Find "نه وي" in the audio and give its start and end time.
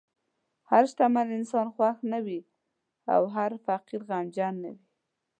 2.11-2.39, 4.63-4.83